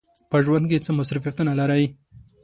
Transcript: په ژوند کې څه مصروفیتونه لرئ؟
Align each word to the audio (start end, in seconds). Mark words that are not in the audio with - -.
په 0.29 0.37
ژوند 0.45 0.65
کې 0.69 0.83
څه 0.85 0.91
مصروفیتونه 0.99 1.51
لرئ؟ 1.59 1.85